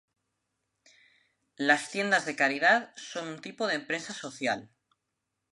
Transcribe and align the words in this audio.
Las 1.57 1.91
tiendas 1.91 2.25
de 2.25 2.35
caridad 2.35 2.91
son 2.95 3.27
un 3.27 3.39
tipo 3.39 3.67
de 3.67 3.75
empresa 3.75 4.13
social. 4.15 4.67